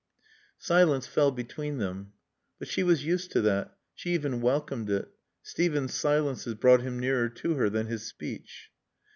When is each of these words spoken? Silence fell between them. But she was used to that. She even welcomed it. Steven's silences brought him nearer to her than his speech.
Silence 0.57 1.05
fell 1.05 1.29
between 1.29 1.77
them. 1.77 2.13
But 2.57 2.67
she 2.67 2.81
was 2.81 3.05
used 3.05 3.29
to 3.33 3.41
that. 3.41 3.77
She 3.93 4.15
even 4.15 4.41
welcomed 4.41 4.89
it. 4.89 5.11
Steven's 5.43 5.93
silences 5.93 6.55
brought 6.55 6.81
him 6.81 6.99
nearer 6.99 7.29
to 7.29 7.53
her 7.53 7.69
than 7.69 7.85
his 7.85 8.03
speech. 8.07 8.71